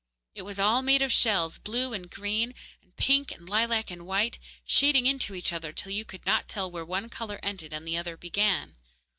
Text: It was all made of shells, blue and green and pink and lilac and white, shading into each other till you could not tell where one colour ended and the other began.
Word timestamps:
It 0.33 0.41
was 0.41 0.57
all 0.57 0.81
made 0.81 1.03
of 1.03 1.13
shells, 1.13 1.59
blue 1.59 1.93
and 1.93 2.09
green 2.09 2.55
and 2.81 2.95
pink 2.97 3.31
and 3.31 3.47
lilac 3.47 3.91
and 3.91 4.07
white, 4.07 4.39
shading 4.65 5.05
into 5.05 5.35
each 5.35 5.53
other 5.53 5.71
till 5.71 5.91
you 5.91 6.05
could 6.05 6.25
not 6.25 6.47
tell 6.47 6.71
where 6.71 6.83
one 6.83 7.07
colour 7.07 7.39
ended 7.43 7.71
and 7.71 7.87
the 7.87 7.97
other 7.97 8.17
began. 8.17 8.77